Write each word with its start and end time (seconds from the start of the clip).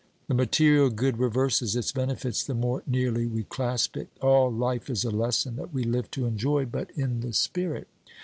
The 0.27 0.33
material 0.33 0.89
good 0.89 1.19
reverses 1.19 1.75
its 1.75 1.91
benefits 1.91 2.43
the 2.43 2.55
more 2.55 2.81
nearly 2.87 3.27
we 3.27 3.43
clasp 3.43 3.95
it. 3.97 4.07
All 4.19 4.51
life 4.51 4.89
is 4.89 5.03
a 5.05 5.11
lesson 5.11 5.57
that 5.57 5.71
we 5.75 5.83
live 5.83 6.09
to 6.17 6.25
enjoy 6.25 6.65
but 6.65 6.89
in 6.97 7.19
the 7.19 7.33
spirit. 7.33 7.87